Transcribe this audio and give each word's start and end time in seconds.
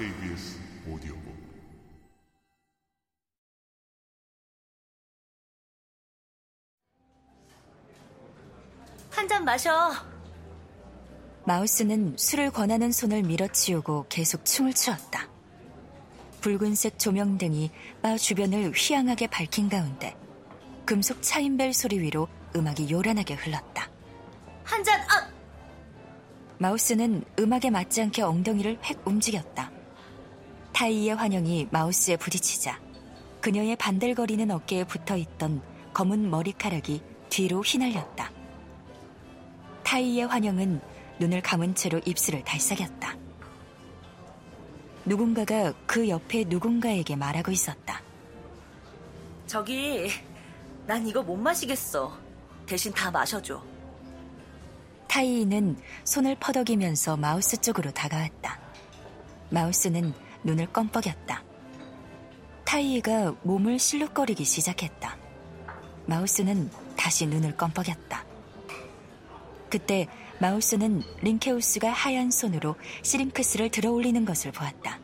KBS 0.00 0.56
오디오북 0.88 1.20
한 9.10 9.28
잔 9.28 9.44
마셔. 9.44 9.92
마우스는 11.44 12.16
술을 12.16 12.50
권하는 12.50 12.92
손을 12.92 13.22
밀어치우고 13.24 14.06
계속 14.08 14.46
춤을 14.46 14.72
추었다. 14.72 15.28
붉은색 16.40 16.98
조명등이 16.98 17.70
바 18.00 18.16
주변을 18.16 18.72
휘황하게 18.72 19.26
밝힌 19.26 19.68
가운데 19.68 20.16
금속 20.86 21.20
차인벨 21.20 21.74
소리 21.74 21.98
위로 21.98 22.26
음악이 22.56 22.90
요란하게 22.90 23.34
흘렀다. 23.34 23.90
한 24.64 24.82
잔, 24.82 24.98
아! 25.02 25.28
마우스는 26.56 27.22
음악에 27.38 27.68
맞지 27.68 28.00
않게 28.00 28.22
엉덩이를 28.22 28.78
획 28.84 29.06
움직였다. 29.06 29.79
타이의 30.80 31.14
환영이 31.14 31.68
마우스에 31.70 32.16
부딪히자 32.16 32.80
그녀의 33.42 33.76
반들거리는 33.76 34.50
어깨에 34.50 34.84
붙어 34.84 35.14
있던 35.14 35.60
검은 35.92 36.30
머리카락이 36.30 37.02
뒤로 37.28 37.60
휘날렸다. 37.60 38.32
타이의 39.82 40.26
환영은 40.26 40.80
눈을 41.18 41.42
감은 41.42 41.74
채로 41.74 42.00
입술을 42.06 42.44
달싹였다. 42.44 43.14
누군가가 45.04 45.74
그 45.86 46.08
옆에 46.08 46.44
누군가에게 46.44 47.14
말하고 47.14 47.50
있었다. 47.50 48.00
저기, 49.46 50.08
난 50.86 51.06
이거 51.06 51.22
못 51.22 51.36
마시겠어. 51.36 52.10
대신 52.64 52.90
다 52.94 53.10
마셔줘. 53.10 53.62
타이는 55.08 55.76
손을 56.04 56.36
퍼덕이면서 56.36 57.18
마우스 57.18 57.58
쪽으로 57.58 57.90
다가왔다. 57.90 58.58
마우스는 59.50 60.14
눈을 60.44 60.66
껌뻑였다. 60.72 61.42
타이가 62.64 63.34
몸을 63.42 63.78
실룩거리기 63.78 64.44
시작했다. 64.44 65.16
마우스는 66.06 66.70
다시 66.96 67.26
눈을 67.26 67.56
껌뻑였다. 67.56 68.24
그때 69.68 70.08
마우스는 70.40 71.02
링케우스가 71.22 71.90
하얀 71.90 72.30
손으로 72.30 72.76
시링크스를 73.02 73.70
들어 73.70 73.90
올리는 73.92 74.24
것을 74.24 74.52
보았다. 74.52 74.98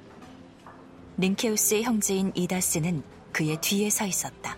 링케우스의 1.18 1.82
형제인 1.84 2.32
이다스는 2.34 3.02
그의 3.32 3.60
뒤에 3.60 3.90
서 3.90 4.06
있었다. 4.06 4.56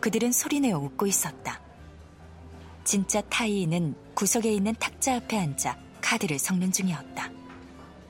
그들은 0.00 0.32
소리내어 0.32 0.78
웃고 0.78 1.06
있었다. 1.06 1.60
진짜 2.84 3.20
타이는 3.22 3.94
구석에 4.14 4.50
있는 4.50 4.74
탁자 4.78 5.16
앞에 5.16 5.38
앉아 5.38 5.78
카드를 6.00 6.38
섞는 6.38 6.72
중이었다. 6.72 7.30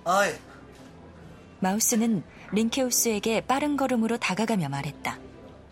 아이, 0.04 0.32
마우스는 1.60 2.22
링케우스에게 2.52 3.42
빠른 3.42 3.76
걸음으로 3.76 4.16
다가가며 4.18 4.68
말했다. 4.68 5.18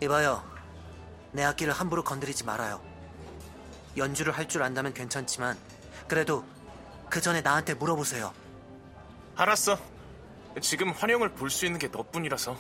이봐요. 0.03 0.43
내 1.33 1.45
악기를 1.45 1.73
함부로 1.73 2.03
건드리지 2.03 2.45
말아요. 2.45 2.81
연주를 3.97 4.33
할 4.37 4.47
줄 4.49 4.63
안다면 4.63 4.93
괜찮지만 4.95 5.57
그래도 6.09 6.45
그 7.09 7.21
전에 7.21 7.41
나한테 7.41 7.75
물어보세요. 7.75 8.33
알았어. 9.37 9.79
지금 10.61 10.91
환영을 10.91 11.31
볼 11.35 11.51
수 11.51 11.67
있는 11.67 11.79
게 11.79 11.89
너뿐이라서 11.89 12.57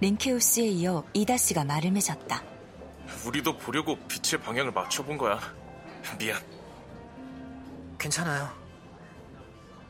링케우스에 0.00 0.64
이어 0.66 1.04
이다스가 1.14 1.64
말을 1.64 1.90
맺었다. 1.92 2.42
우리도 3.26 3.58
보려고 3.58 3.96
빛의 4.08 4.40
방향을 4.42 4.72
맞춰본 4.72 5.16
거야. 5.18 5.38
미안. 6.18 6.40
괜찮아요. 7.98 8.50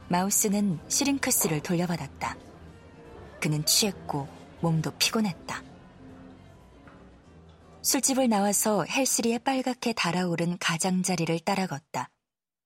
마우스는 0.09 0.79
시링크스를 0.89 1.63
돌려받았다. 1.63 2.37
그는 3.41 3.65
취했고 3.65 4.29
몸도 4.61 4.93
피곤했다. 4.99 5.63
술집을 7.83 8.29
나와서 8.29 8.85
헬스리에 8.85 9.39
빨갛게 9.39 9.93
달아오른 9.93 10.57
가장자리를 10.59 11.39
따라 11.41 11.67
걷다. 11.67 12.11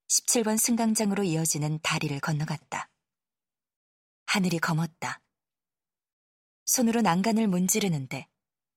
17번 0.08 0.58
승강장으로 0.58 1.24
이어지는 1.24 1.80
다리를 1.82 2.18
건너갔다. 2.20 2.88
하늘이 4.26 4.58
검었다. 4.58 5.20
손으로 6.64 7.00
난간을 7.00 7.48
문지르는데 7.48 8.28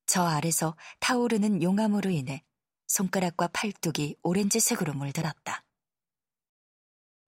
저 0.05 0.23
아래서 0.25 0.75
타오르는 0.99 1.61
용암으로 1.61 2.09
인해 2.09 2.43
손가락과 2.87 3.49
팔뚝이 3.53 4.15
오렌지색으로 4.23 4.93
물들었다. 4.93 5.63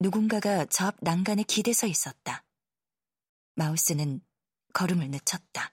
누군가가 0.03 0.66
저 0.66 0.88
앞 0.88 0.97
난간에 1.00 1.44
기대서 1.44 1.88
있었다. 1.88 2.44
마우스는 3.56 4.19
걸음을 4.74 5.09
늦췄다. 5.09 5.72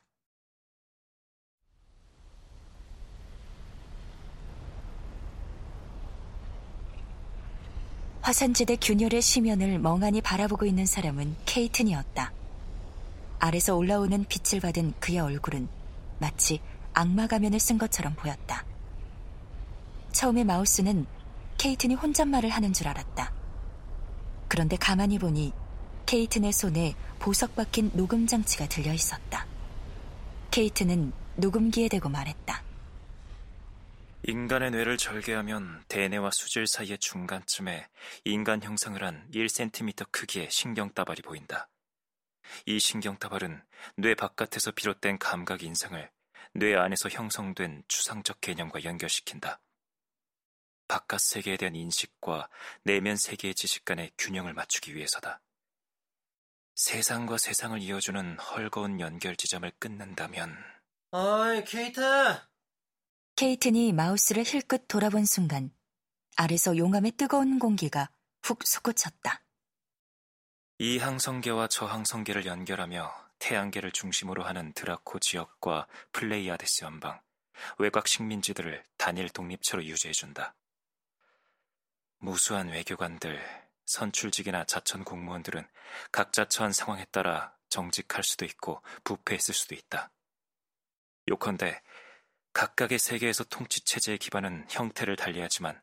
화산지대 8.21 8.77
균열의 8.77 9.21
시면을 9.21 9.81
멍하니 9.81 10.21
바라보고 10.21 10.65
있는 10.65 10.87
사람은 10.87 11.35
케이튼이었다. 11.47 12.33
아래서 13.41 13.75
올라오는 13.75 14.25
빛을 14.27 14.61
받은 14.61 14.95
그의 15.01 15.19
얼굴은 15.19 15.69
마치 16.21 16.61
악마 16.93 17.27
가면을 17.27 17.59
쓴 17.59 17.79
것처럼 17.79 18.15
보였다. 18.15 18.65
처음에 20.13 20.45
마우스는 20.45 21.07
케이튼이 21.59 21.95
혼잣말을 21.97 22.49
하는 22.51 22.73
줄 22.73 22.87
알았다. 22.87 23.40
그런데 24.51 24.77
가만히 24.77 25.17
보니 25.17 25.53
케이튼의 26.07 26.53
손에 26.53 26.97
보석 27.21 27.55
박힌 27.55 27.89
녹음 27.95 28.27
장치가 28.27 28.67
들려 28.67 28.93
있었다. 28.93 29.47
케이튼은 30.51 31.13
녹음기에 31.37 31.89
대고 31.89 32.09
말했다. 32.09 32.61
인간의 34.27 34.73
뇌를 34.73 34.97
절개하면 34.97 35.85
대뇌와 35.87 36.33
수질 36.33 36.67
사이의 36.67 36.99
중간쯤에 36.99 37.87
인간 38.25 38.61
형상을 38.61 39.01
한 39.05 39.25
1cm 39.33 40.11
크기의 40.11 40.51
신경다발이 40.51 41.23
보인다. 41.23 41.69
이 42.67 42.81
신경다발은 42.81 43.63
뇌 43.99 44.17
바깥에서 44.17 44.73
비롯된 44.73 45.19
감각 45.19 45.63
인상을 45.63 46.11
뇌 46.55 46.75
안에서 46.75 47.09
형성된 47.09 47.85
추상적 47.87 48.41
개념과 48.41 48.83
연결시킨다. 48.83 49.61
바깥 50.91 51.21
세계에 51.21 51.57
대한 51.57 51.77
인식과 51.77 52.49
내면 52.83 53.17
세계의 53.17 53.55
지식 53.55 53.85
간의 53.85 54.11
균형을 54.19 54.55
맞추기 54.55 54.97
위해서다. 54.97 55.41
세상과 56.75 57.39
세상을 57.39 57.81
이어주는 57.81 58.39
헐거운 58.41 58.99
연결 58.99 59.37
지점을 59.37 59.71
끊는다면 59.79 60.59
어이, 61.13 61.63
케이틴! 61.63 62.01
케이틴이 63.37 63.93
마우스를 63.93 64.43
힐끗 64.45 64.89
돌아본 64.89 65.27
순간 65.27 65.73
아래서 66.35 66.77
용암의 66.77 67.13
뜨거운 67.13 67.61
공기가 67.61 68.11
훅 68.43 68.67
솟구쳤다. 68.67 69.45
이 70.79 70.99
항성계와 70.99 71.69
저 71.69 71.87
항성계를 71.87 72.47
연결하며 72.47 73.15
태양계를 73.39 73.93
중심으로 73.93 74.43
하는 74.43 74.73
드라코 74.73 75.21
지역과 75.21 75.87
플레이아데스 76.11 76.83
연방, 76.83 77.21
외곽 77.79 78.09
식민지들을 78.09 78.85
단일 78.97 79.29
독립체로 79.29 79.85
유지해준다. 79.85 80.57
무수한 82.21 82.69
외교관들, 82.69 83.43
선출직이나 83.87 84.65
자천 84.65 85.05
공무원들은 85.05 85.67
각자 86.13 86.45
처한 86.45 86.73
상황에 86.73 87.07
따라 87.07 87.57
정직할 87.71 88.23
수도 88.23 88.45
있고 88.45 88.83
부패했을 89.05 89.55
수도 89.55 89.75
있다. 89.75 90.11
요컨대 91.29 91.83
각각의 92.53 92.99
세계에서 92.99 93.45
통치 93.45 93.81
체제의 93.81 94.19
기반은 94.19 94.67
형태를 94.69 95.17
달리하지만 95.17 95.81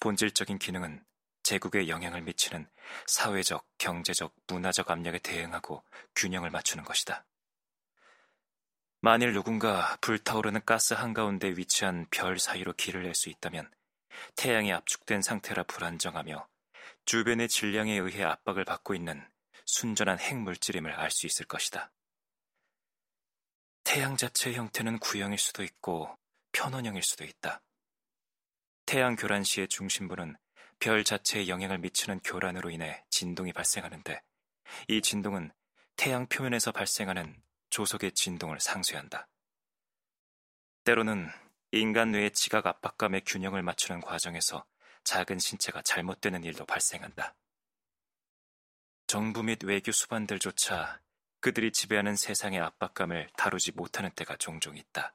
본질적인 0.00 0.58
기능은 0.58 1.04
제국에 1.42 1.88
영향을 1.88 2.22
미치는 2.22 2.66
사회적, 3.06 3.66
경제적, 3.76 4.34
문화적 4.46 4.90
압력에 4.90 5.18
대응하고 5.18 5.84
균형을 6.16 6.48
맞추는 6.50 6.84
것이다. 6.84 7.26
만일 9.02 9.34
누군가 9.34 9.98
불타오르는 10.00 10.64
가스 10.64 10.94
한가운데 10.94 11.50
위치한 11.50 12.06
별 12.10 12.38
사이로 12.38 12.72
길을 12.72 13.02
낼 13.02 13.14
수 13.14 13.28
있다면 13.28 13.70
태양이 14.36 14.72
압축된 14.72 15.22
상태라 15.22 15.64
불안정하며 15.64 16.48
주변의 17.04 17.48
질량에 17.48 17.98
의해 17.98 18.24
압박을 18.24 18.64
받고 18.64 18.94
있는 18.94 19.26
순전한 19.66 20.18
핵물질임을 20.18 20.92
알 20.92 21.10
수 21.10 21.26
있을 21.26 21.46
것이다. 21.46 21.92
태양 23.84 24.16
자체의 24.16 24.56
형태는 24.56 24.98
구형일 24.98 25.38
수도 25.38 25.62
있고 25.62 26.18
편원형일 26.52 27.02
수도 27.02 27.24
있다. 27.24 27.62
태양 28.86 29.16
교란 29.16 29.44
시의 29.44 29.68
중심부는 29.68 30.36
별 30.78 31.04
자체에 31.04 31.48
영향을 31.48 31.78
미치는 31.78 32.20
교란으로 32.20 32.70
인해 32.70 33.04
진동이 33.10 33.52
발생하는데 33.52 34.22
이 34.88 35.02
진동은 35.02 35.52
태양 35.96 36.26
표면에서 36.26 36.72
발생하는 36.72 37.40
조석의 37.70 38.12
진동을 38.12 38.60
상쇄한다. 38.60 39.28
때로는 40.84 41.30
인간 41.80 42.12
뇌의 42.12 42.32
지각 42.32 42.66
압박감의 42.66 43.22
균형을 43.26 43.62
맞추는 43.62 44.00
과정에서 44.00 44.64
작은 45.04 45.38
신체가 45.38 45.82
잘못되는 45.82 46.44
일도 46.44 46.64
발생한다. 46.66 47.34
정부 49.06 49.42
및 49.42 49.62
외교 49.64 49.92
수반들조차 49.92 51.00
그들이 51.40 51.72
지배하는 51.72 52.16
세상의 52.16 52.60
압박감을 52.60 53.28
다루지 53.36 53.72
못하는 53.72 54.10
때가 54.10 54.36
종종 54.36 54.76
있다. 54.76 55.14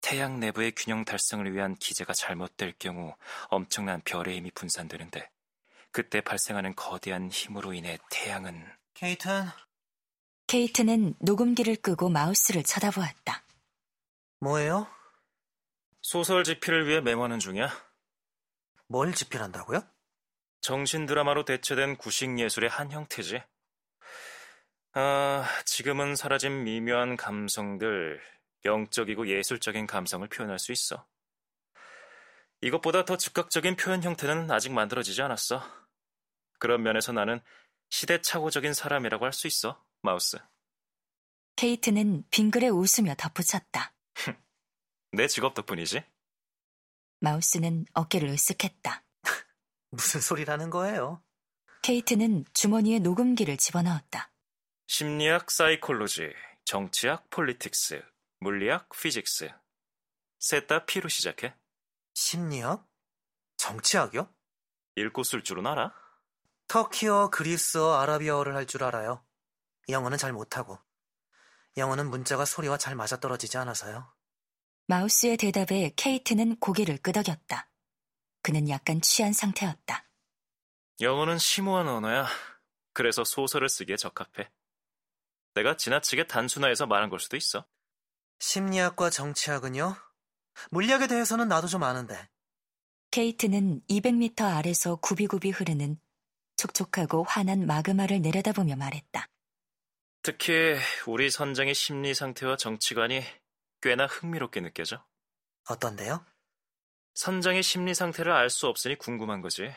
태양 0.00 0.40
내부의 0.40 0.72
균형 0.74 1.04
달성을 1.04 1.52
위한 1.52 1.74
기제가 1.76 2.14
잘못될 2.14 2.74
경우 2.78 3.14
엄청난 3.48 4.00
별의 4.02 4.36
힘이 4.36 4.50
분산되는데 4.52 5.28
그때 5.92 6.20
발생하는 6.20 6.74
거대한 6.74 7.30
힘으로 7.30 7.74
인해 7.74 7.98
태양은 8.10 8.66
케이튼, 8.94 9.44
케이트는 10.46 11.14
녹음기를 11.18 11.76
끄고 11.76 12.08
마우스를 12.08 12.62
쳐다보았다. 12.62 13.44
뭐예요? 14.40 14.99
소설 16.02 16.44
집필을 16.44 16.88
위해 16.88 17.00
메모하는 17.00 17.38
중이야. 17.38 17.70
뭘 18.88 19.12
집필한다고요? 19.14 19.82
정신 20.60 21.06
드라마로 21.06 21.44
대체된 21.44 21.96
구식 21.96 22.38
예술의 22.38 22.68
한 22.68 22.90
형태지. 22.90 23.42
아, 24.92 25.46
지금은 25.64 26.16
사라진 26.16 26.64
미묘한 26.64 27.16
감성들, 27.16 28.20
영적이고 28.64 29.28
예술적인 29.28 29.86
감성을 29.86 30.26
표현할 30.28 30.58
수 30.58 30.72
있어. 30.72 31.06
이것보다 32.60 33.04
더 33.04 33.16
즉각적인 33.16 33.76
표현 33.76 34.02
형태는 34.02 34.50
아직 34.50 34.72
만들어지지 34.72 35.22
않았어. 35.22 35.62
그런 36.58 36.82
면에서 36.82 37.12
나는 37.12 37.40
시대착오적인 37.88 38.74
사람이라고 38.74 39.24
할 39.24 39.32
수 39.32 39.46
있어, 39.46 39.82
마우스. 40.02 40.38
케이틴은 41.56 42.24
빙그레 42.30 42.68
웃으며 42.68 43.14
덧붙였다. 43.16 43.94
내 45.12 45.26
직업 45.26 45.54
덕분이지. 45.54 46.02
마우스는 47.20 47.86
어깨를 47.92 48.28
으쓱했다. 48.30 49.02
무슨 49.90 50.20
소리라는 50.20 50.70
거예요? 50.70 51.22
케이틴은 51.82 52.44
주머니에 52.54 52.98
녹음기를 53.00 53.56
집어넣었다. 53.56 54.32
심리학 54.86 55.50
사이콜로지, 55.50 56.32
정치학 56.64 57.28
politics, 57.30 58.02
물리학 58.40 58.88
physics. 58.90 59.50
셋 60.38 60.66
다 60.66 60.84
P로 60.86 61.08
시작해. 61.08 61.54
심리학? 62.14 62.86
정치학이요? 63.56 64.32
읽고 64.96 65.22
쓸 65.22 65.42
줄은 65.44 65.66
알아? 65.66 65.92
터키어, 66.68 67.30
그리스어, 67.30 67.94
아라비아어를 68.00 68.54
할 68.54 68.66
줄 68.66 68.84
알아요. 68.84 69.24
영어는 69.88 70.18
잘 70.18 70.32
못하고. 70.32 70.78
영어는 71.76 72.08
문자가 72.10 72.44
소리와 72.44 72.78
잘 72.78 72.94
맞아떨어지지 72.94 73.58
않아서요. 73.58 74.12
마우스의 74.90 75.36
대답에 75.36 75.92
케이트는 75.94 76.56
고개를 76.56 76.98
끄덕였다. 76.98 77.70
그는 78.42 78.68
약간 78.68 79.00
취한 79.00 79.32
상태였다. 79.32 80.04
영어는 81.00 81.38
심오한 81.38 81.86
언어야. 81.86 82.26
그래서 82.92 83.22
소설을 83.22 83.68
쓰기에 83.68 83.94
적합해. 83.94 84.50
내가 85.54 85.76
지나치게 85.76 86.26
단순화해서 86.26 86.88
말한 86.88 87.08
걸 87.08 87.20
수도 87.20 87.36
있어. 87.36 87.64
심리학과 88.40 89.10
정치학은요? 89.10 89.94
물리학에 90.72 91.06
대해서는 91.06 91.46
나도 91.46 91.68
좀 91.68 91.84
아는데. 91.84 92.28
케이트는 93.12 93.82
200m 93.88 94.42
아래서 94.42 94.96
굽이굽이 94.96 95.52
흐르는 95.52 96.00
촉촉하고 96.56 97.22
환한 97.22 97.64
마그마를 97.64 98.22
내려다보며 98.22 98.74
말했다. 98.74 99.28
특히 100.22 100.76
우리 101.06 101.30
선장의 101.30 101.74
심리 101.74 102.12
상태와 102.12 102.56
정치관이 102.56 103.22
꽤나 103.82 104.06
흥미롭게 104.06 104.60
느껴져. 104.60 105.04
어떤데요? 105.68 106.24
선장의 107.14 107.62
심리 107.62 107.94
상태를 107.94 108.32
알 108.32 108.50
수 108.50 108.66
없으니 108.66 108.96
궁금한 108.96 109.40
거지. 109.40 109.74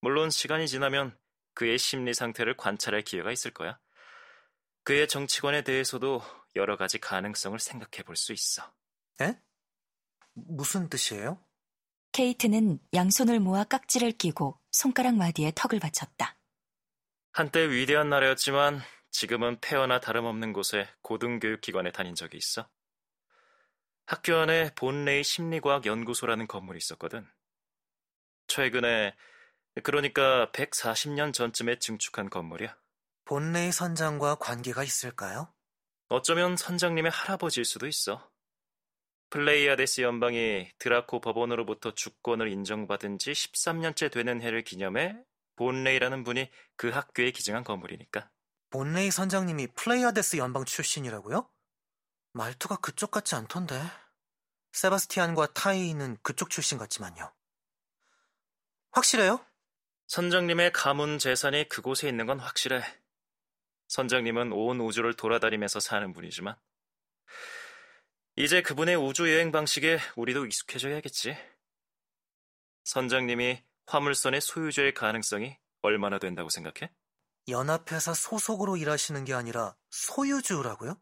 물론 0.00 0.30
시간이 0.30 0.68
지나면 0.68 1.18
그의 1.54 1.78
심리 1.78 2.14
상태를 2.14 2.56
관찰할 2.56 3.02
기회가 3.02 3.32
있을 3.32 3.52
거야. 3.52 3.78
그의 4.84 5.08
정치관에 5.08 5.62
대해서도 5.62 6.22
여러 6.54 6.76
가지 6.76 6.98
가능성을 6.98 7.58
생각해 7.58 8.04
볼 8.04 8.16
수 8.16 8.32
있어. 8.32 8.72
에? 9.20 9.38
무슨 10.34 10.88
뜻이에요? 10.88 11.42
케이트는 12.12 12.78
양손을 12.94 13.40
모아 13.40 13.64
깍지를 13.64 14.12
끼고 14.12 14.60
손가락 14.70 15.16
마디에 15.16 15.52
턱을 15.54 15.80
받쳤다. 15.80 16.38
한때 17.32 17.68
위대한 17.70 18.08
나라였지만 18.08 18.80
지금은 19.10 19.60
폐허나 19.60 20.00
다름없는 20.00 20.52
곳에 20.52 20.88
고등교육기관에 21.02 21.92
다닌 21.92 22.14
적이 22.14 22.38
있어. 22.38 22.68
학교 24.06 24.36
안에 24.36 24.72
본레이 24.76 25.24
심리과학 25.24 25.84
연구소라는 25.84 26.46
건물이 26.46 26.78
있었거든. 26.78 27.26
최근에, 28.46 29.16
그러니까 29.82 30.50
140년 30.52 31.32
전쯤에 31.32 31.80
증축한 31.80 32.30
건물이야. 32.30 32.76
본레이 33.24 33.72
선장과 33.72 34.36
관계가 34.36 34.84
있을까요? 34.84 35.52
어쩌면 36.08 36.56
선장님의 36.56 37.10
할아버지일 37.10 37.64
수도 37.64 37.88
있어. 37.88 38.30
플레이아데스 39.30 40.02
연방이 40.02 40.70
드라코 40.78 41.20
법원으로부터 41.20 41.92
주권을 41.92 42.48
인정받은 42.48 43.18
지 43.18 43.32
13년째 43.32 44.12
되는 44.12 44.40
해를 44.40 44.62
기념해 44.62 45.16
본레이라는 45.56 46.22
분이 46.22 46.48
그 46.76 46.90
학교에 46.90 47.32
기증한 47.32 47.64
건물이니까. 47.64 48.30
본레이 48.70 49.10
선장님이 49.10 49.68
플레이아데스 49.74 50.36
연방 50.36 50.64
출신이라고요? 50.64 51.50
말투가 52.36 52.76
그쪽 52.76 53.10
같지 53.10 53.34
않던데. 53.34 53.80
세바스티안과 54.72 55.54
타이는 55.54 56.18
그쪽 56.22 56.50
출신 56.50 56.76
같지만요. 56.76 57.32
확실해요? 58.92 59.44
선장님의 60.08 60.72
가문 60.72 61.18
재산이 61.18 61.68
그곳에 61.68 62.08
있는 62.08 62.26
건 62.26 62.38
확실해. 62.38 62.82
선장님은 63.88 64.52
온 64.52 64.80
우주를 64.80 65.14
돌아다니면서 65.14 65.80
사는 65.80 66.12
분이지만 66.12 66.56
이제 68.36 68.60
그분의 68.60 68.96
우주 68.96 69.32
여행 69.32 69.50
방식에 69.50 69.98
우리도 70.16 70.44
익숙해져야겠지. 70.44 71.36
선장님이 72.84 73.62
화물선의 73.86 74.40
소유주의 74.42 74.92
가능성이 74.92 75.56
얼마나 75.80 76.18
된다고 76.18 76.50
생각해? 76.50 76.92
연합회사 77.48 78.12
소속으로 78.12 78.76
일하시는 78.76 79.24
게 79.24 79.32
아니라 79.32 79.76
소유주라고요? 79.90 81.00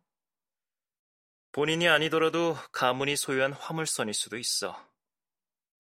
본인이 1.55 1.87
아니더라도 1.87 2.59
가문이 2.73 3.15
소유한 3.15 3.53
화물선일 3.53 4.13
수도 4.13 4.37
있어. 4.37 4.77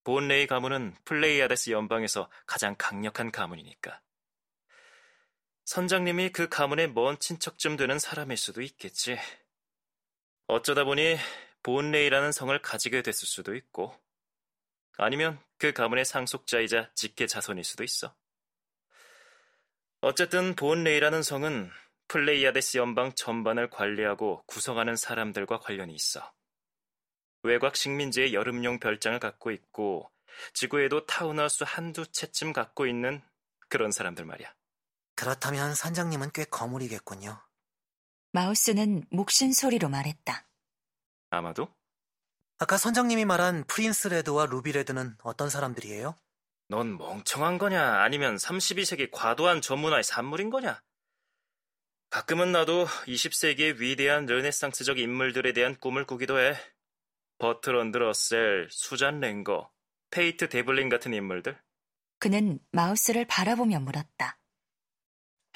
본레이 0.05 0.47
가문은 0.47 0.94
플레이아데스 1.05 1.71
연방에서 1.71 2.31
가장 2.47 2.76
강력한 2.79 3.32
가문이니까. 3.32 4.00
선장님이 5.64 6.31
그 6.31 6.49
가문의 6.49 6.93
먼 6.93 7.19
친척쯤 7.19 7.76
되는 7.76 7.99
사람일 7.99 8.37
수도 8.37 8.62
있겠지. 8.62 9.19
어쩌다 10.47 10.85
보니 10.85 11.16
본레이라는 11.64 12.31
성을 12.31 12.57
가지게 12.62 13.02
됐을 13.02 13.26
수도 13.26 13.57
있고, 13.57 14.00
아니면 14.97 15.40
그 15.59 15.73
가문의 15.73 16.04
상속자이자 16.04 16.93
직계 16.95 17.26
자손일 17.26 17.64
수도 17.64 17.83
있어. 17.83 18.14
어쨌든 20.02 20.54
본레이라는 20.54 21.25
성은 21.25 21.73
플레이아데스 22.08 22.78
연방 22.78 23.14
전반을 23.14 23.70
관리하고 23.70 24.42
구성하는 24.46 24.96
사람들과 24.96 25.58
관련이 25.58 25.94
있어. 25.94 26.32
외곽 27.42 27.76
식민지의 27.76 28.34
여름용 28.34 28.78
별장을 28.78 29.18
갖고 29.18 29.50
있고, 29.50 30.11
지구에도 30.52 31.06
타운하우스 31.06 31.64
한두 31.66 32.06
채쯤 32.06 32.52
갖고 32.52 32.87
있는 32.87 33.23
그런 33.68 33.92
사람들 33.92 34.25
말이야. 34.25 34.52
그렇다면 35.14 35.75
선장님은 35.75 36.30
꽤 36.32 36.44
거물이겠군요. 36.44 37.40
마우스는 38.32 39.04
목쉰 39.11 39.52
소리로 39.52 39.88
말했다. 39.88 40.46
아마도? 41.30 41.68
아까 42.58 42.76
선장님이 42.76 43.25
말한 43.25 43.64
프린스 43.64 44.08
레드와 44.08 44.46
루비 44.46 44.73
레드는 44.73 45.16
어떤 45.23 45.50
사람들이에요? 45.50 46.16
넌 46.68 46.96
멍청한 46.96 47.58
거냐? 47.58 48.02
아니면 48.02 48.37
32세기 48.37 49.11
과도한 49.12 49.61
전문화의 49.61 50.02
산물인 50.02 50.50
거냐? 50.50 50.80
가끔은 52.14 52.52
나도 52.52 52.87
20세기의 53.09 53.80
위대한 53.80 54.26
르네상스적 54.26 55.00
인물들에 55.00 55.52
대한 55.52 55.75
꿈을 55.75 56.06
꾸기도 56.06 56.38
해. 56.38 56.54
버트런드 57.38 57.99
러셀, 57.99 58.68
수잔 58.71 59.18
랭거, 59.18 59.68
페이트 60.11 60.49
데블린 60.49 60.88
같은 60.88 61.12
인물들. 61.12 61.61
그는 62.21 62.61
마우스를 62.71 63.25
바라보며 63.25 63.80
물었다. 63.80 64.38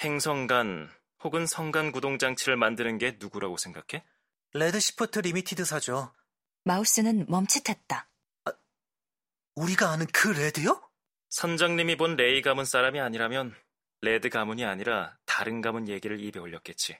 행성간 0.03 0.91
혹은 1.23 1.47
성간 1.47 1.93
구동 1.93 2.19
장치를 2.19 2.57
만드는 2.57 2.99
게 2.99 3.17
누구라고 3.21 3.57
생각해? 3.57 4.05
레드 4.55 4.81
시프트 4.81 5.21
리미티드사죠. 5.21 6.13
마우스는 6.65 7.27
멈칫했다. 7.29 8.11
우리가 9.55 9.91
아는 9.91 10.07
그 10.13 10.27
레드요? 10.27 10.91
선장님이 11.29 11.97
본 11.97 12.17
레이 12.17 12.43
가문 12.43 12.65
사람이 12.65 12.99
아니라면 12.99 13.55
레드 14.01 14.29
가문이 14.29 14.65
아니라 14.65 15.19
다른 15.25 15.61
가문 15.61 15.89
얘기를 15.89 16.21
입에 16.21 16.39
올렸겠지. 16.39 16.99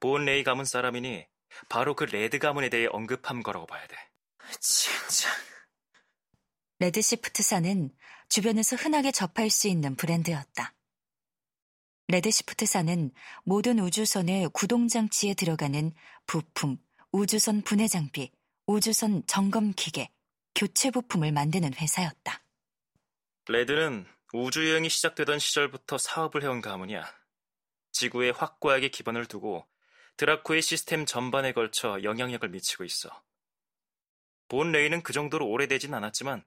본 0.00 0.24
레이 0.24 0.42
가문 0.44 0.64
사람이니 0.64 1.26
바로 1.68 1.94
그 1.94 2.04
레드 2.04 2.38
가문에 2.38 2.68
대해 2.68 2.86
언급한 2.90 3.42
거라고 3.42 3.66
봐야 3.66 3.86
돼. 3.86 3.96
진짜. 4.60 5.28
레드 6.78 7.00
시프트사는 7.00 7.90
주변에서 8.28 8.76
흔하게 8.76 9.12
접할 9.12 9.50
수 9.50 9.68
있는 9.68 9.94
브랜드였다. 9.94 10.74
레드 12.08 12.30
시프트사는 12.30 13.12
모든 13.44 13.78
우주선의 13.78 14.48
구동장치에 14.52 15.34
들어가는 15.34 15.92
부품, 16.26 16.78
우주선 17.12 17.62
분해 17.62 17.86
장비, 17.86 18.32
우주선 18.66 19.22
점검 19.26 19.72
기계, 19.74 20.10
교체 20.54 20.90
부품을 20.90 21.32
만드는 21.32 21.74
회사였다. 21.74 22.42
레드는 23.48 24.06
우주여행이 24.32 24.88
시작되던 24.88 25.38
시절부터 25.38 25.98
사업을 25.98 26.42
해온 26.42 26.62
가문이야. 26.62 27.06
지구에 27.92 28.30
확고하게 28.30 28.88
기반을 28.88 29.26
두고 29.26 29.68
드라코의 30.16 30.62
시스템 30.62 31.04
전반에 31.04 31.52
걸쳐 31.52 32.02
영향력을 32.02 32.48
미치고 32.48 32.84
있어. 32.84 33.22
본 34.48 34.72
레이는 34.72 35.02
그 35.02 35.12
정도로 35.12 35.46
오래되진 35.48 35.92
않았지만 35.92 36.44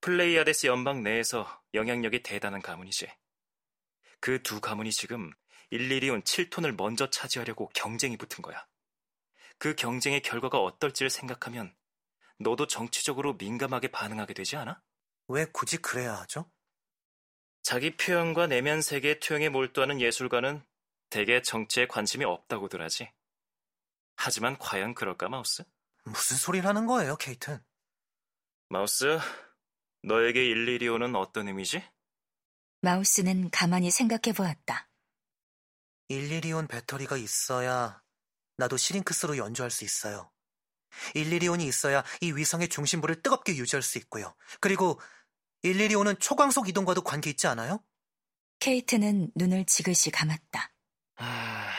플레이아데스 0.00 0.68
연방 0.68 1.02
내에서 1.02 1.62
영향력이 1.74 2.22
대단한 2.22 2.62
가문이지. 2.62 3.08
그 4.20 4.42
두 4.42 4.60
가문이 4.60 4.92
지금 4.92 5.32
일리리온 5.70 6.22
7톤을 6.22 6.76
먼저 6.76 7.10
차지하려고 7.10 7.70
경쟁이 7.74 8.16
붙은 8.16 8.40
거야. 8.42 8.66
그 9.58 9.74
경쟁의 9.74 10.22
결과가 10.22 10.62
어떨지를 10.62 11.10
생각하면 11.10 11.74
너도 12.38 12.68
정치적으로 12.68 13.34
민감하게 13.34 13.88
반응하게 13.88 14.34
되지 14.34 14.56
않아? 14.56 14.80
왜 15.28 15.46
굳이 15.46 15.78
그래야 15.78 16.14
하죠? 16.20 16.48
자기 17.66 17.96
표현과 17.96 18.46
내면 18.46 18.80
세계의 18.80 19.18
투영에 19.18 19.48
몰두하는 19.48 20.00
예술가는 20.00 20.64
대개 21.10 21.42
정치에 21.42 21.88
관심이 21.88 22.24
없다고들 22.24 22.80
하지. 22.80 23.10
하지만 24.14 24.56
과연 24.56 24.94
그럴까, 24.94 25.28
마우스? 25.28 25.64
무슨 26.04 26.36
소리를 26.36 26.64
하는 26.64 26.86
거예요, 26.86 27.16
케이튼? 27.16 27.60
마우스, 28.68 29.18
너에게 30.04 30.46
일리리오는 30.46 31.16
어떤 31.16 31.48
의미지? 31.48 31.82
마우스는 32.82 33.50
가만히 33.50 33.90
생각해 33.90 34.32
보았다. 34.32 34.88
일리리온 36.06 36.68
배터리가 36.68 37.16
있어야 37.16 38.00
나도 38.58 38.76
시링크스로 38.76 39.38
연주할 39.38 39.72
수 39.72 39.82
있어요. 39.82 40.30
일리리온이 41.14 41.66
있어야 41.66 42.04
이 42.20 42.30
위성의 42.30 42.68
중심부를 42.68 43.22
뜨겁게 43.22 43.56
유지할 43.56 43.82
수 43.82 43.98
있고요. 43.98 44.36
그리고 44.60 45.00
일리리온은 45.62 46.18
초광속 46.18 46.68
이동과도 46.68 47.02
관계 47.02 47.30
있지 47.30 47.46
않아요? 47.46 47.82
케이트는 48.60 49.30
눈을 49.34 49.64
지그시 49.66 50.10
감았다. 50.10 50.72
하... 51.16 51.70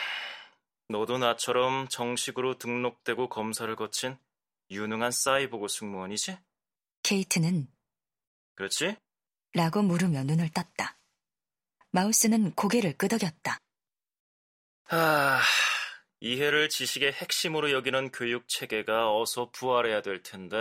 너도 0.88 1.18
나처럼 1.18 1.88
정식으로 1.88 2.58
등록되고 2.58 3.28
검사를 3.28 3.74
거친 3.76 4.16
유능한 4.70 5.10
사이보그 5.10 5.68
승무원이지? 5.68 6.38
케이트는 7.02 7.68
그렇지? 8.54 8.96
라고 9.54 9.82
물으며 9.82 10.24
눈을 10.24 10.50
떴다. 10.50 10.98
마우스는 11.90 12.52
고개를 12.54 12.96
끄덕였다. 12.96 13.58
아, 14.90 15.42
이해를 16.20 16.68
지식의 16.68 17.12
핵심으로 17.12 17.70
여기는 17.72 18.10
교육 18.10 18.48
체계가 18.48 19.14
어서 19.16 19.50
부활해야 19.50 20.02
될 20.02 20.22
텐데. 20.22 20.56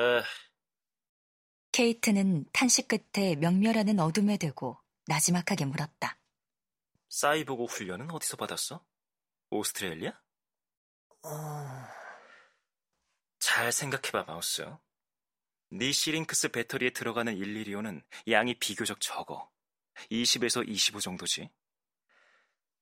케이트는 1.77 2.43
탄식 2.53 2.87
끝에 2.87 3.35
명멸하는 3.35 3.99
어둠에 3.99 4.37
대고 4.37 4.79
나지막하게 5.05 5.65
물었다. 5.65 6.17
사이보그 7.09 7.65
훈련은 7.65 8.09
어디서 8.09 8.35
받았어? 8.35 8.83
오스트레일리아? 9.51 10.19
어... 11.21 11.29
잘 13.37 13.71
생각해봐, 13.71 14.23
마우스. 14.23 14.65
네 15.69 15.91
시링크스 15.91 16.47
배터리에 16.49 16.93
들어가는 16.93 17.37
일리리온은 17.37 18.03
양이 18.27 18.55
비교적 18.55 18.99
적어. 18.99 19.47
20에서 20.09 20.67
25 20.67 20.99
정도지. 20.99 21.51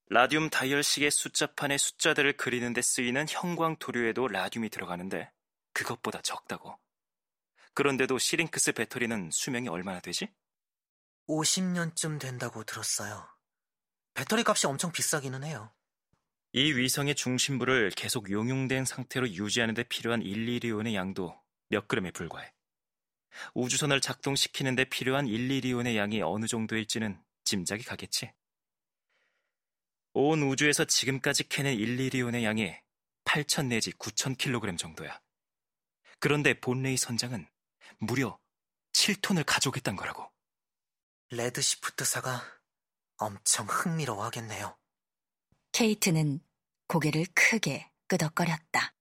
라듐 0.06 0.48
다이얼식의 0.48 1.10
숫자판에 1.10 1.76
숫자들을 1.76 2.38
그리는 2.38 2.72
데 2.72 2.80
쓰이는 2.80 3.26
형광 3.28 3.76
도료에도 3.76 4.26
라듐이 4.26 4.70
들어가는데 4.70 5.30
그것보다 5.74 6.22
적다고. 6.22 6.78
그런데도 7.76 8.18
시링크스 8.18 8.72
배터리는 8.72 9.30
수명이 9.30 9.68
얼마나 9.68 10.00
되지? 10.00 10.28
50년쯤 11.28 12.18
된다고 12.18 12.64
들었어요. 12.64 13.28
배터리 14.14 14.44
값이 14.46 14.66
엄청 14.66 14.90
비싸기는 14.92 15.44
해요. 15.44 15.70
이 16.54 16.72
위성의 16.72 17.14
중심부를 17.14 17.90
계속 17.90 18.30
용융된 18.30 18.86
상태로 18.86 19.28
유지하는 19.28 19.74
데 19.74 19.82
필요한 19.82 20.22
일리리온의 20.22 20.94
양도 20.94 21.38
몇 21.68 21.86
그램에 21.86 22.12
불과해. 22.12 22.50
우주선을 23.52 24.00
작동시키는 24.00 24.74
데 24.74 24.86
필요한 24.86 25.26
일리리온의 25.26 25.98
양이 25.98 26.22
어느 26.22 26.46
정도일지는 26.46 27.22
짐작이 27.44 27.84
가겠지. 27.84 28.32
온 30.14 30.42
우주에서 30.44 30.86
지금까지 30.86 31.50
캐낸 31.50 31.74
일리리온의 31.74 32.42
양이 32.42 32.74
8천 33.26 33.66
내지 33.66 33.92
9천 33.92 34.38
킬로그램 34.38 34.78
정도야. 34.78 35.20
그런데 36.20 36.58
본레이 36.58 36.96
선장은 36.96 37.46
무려 37.98 38.38
7톤을 38.92 39.44
가져오겠다는 39.46 39.96
거라고. 39.96 40.30
레드 41.30 41.60
시프트사가 41.60 42.42
엄청 43.16 43.66
흥미로워하겠네요. 43.66 44.76
케이트는 45.72 46.40
고개를 46.88 47.26
크게 47.34 47.90
끄덕거렸다. 48.06 48.95